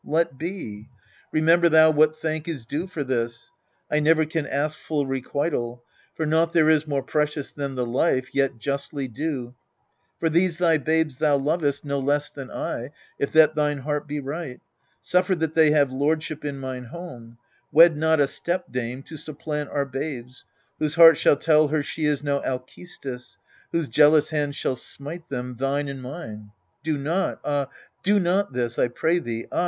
Let 0.03 0.35
be: 0.39 0.89
remember 1.31 1.69
thou 1.69 1.91
what 1.91 2.17
thank 2.17 2.47
is 2.47 2.65
due 2.65 2.87
For 2.87 3.03
this: 3.03 3.51
I 3.91 3.99
never 3.99 4.25
can 4.25 4.47
ask 4.47 4.75
full 4.79 5.05
requital; 5.05 5.83
For 6.15 6.25
naught 6.25 6.53
there 6.53 6.71
is 6.71 6.87
more 6.87 7.03
precious 7.03 7.51
than 7.51 7.75
the 7.75 7.85
life 7.85 8.33
Yet 8.33 8.57
justly 8.57 9.07
due: 9.07 9.53
for 10.19 10.27
these 10.27 10.57
thy 10.57 10.79
babes 10.79 11.17
thou 11.17 11.37
lovest 11.37 11.85
No 11.85 11.99
less 11.99 12.31
than 12.31 12.49
I, 12.49 12.89
if 13.19 13.31
that 13.33 13.53
thine 13.53 13.77
heart 13.77 14.07
be, 14.07 14.19
right. 14.19 14.59
Suffer 15.01 15.35
that 15.35 15.53
they 15.53 15.69
have 15.69 15.91
lordship 15.91 16.43
in 16.43 16.57
mine 16.57 16.85
home: 16.85 17.37
Wed 17.71 17.95
not 17.95 18.19
a 18.19 18.27
stepdame 18.27 19.03
to 19.03 19.17
supplant 19.17 19.69
our 19.69 19.85
babes, 19.85 20.45
Whose 20.79 20.95
heart 20.95 21.19
shall 21.19 21.37
tell 21.37 21.67
her 21.67 21.83
she 21.83 22.05
is 22.05 22.23
no 22.23 22.41
Alcestis, 22.41 23.37
Whose 23.71 23.87
jealous 23.87 24.31
hand 24.31 24.55
shall 24.55 24.75
smite 24.75 25.29
them, 25.29 25.57
thine 25.59 25.87
and 25.87 26.01
mine. 26.01 26.49
Do 26.83 26.97
not, 26.97 27.39
ah! 27.45 27.67
do 28.01 28.19
not 28.19 28.51
this 28.53 28.79
I 28.79 28.87
pray 28.87 29.19
thee, 29.19 29.45
I. 29.51 29.59